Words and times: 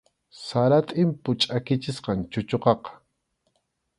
Sara 0.43 0.79
tʼimpu 0.87 1.29
chʼakichisqam 1.41 2.19
chuchuqaqa. 2.31 2.91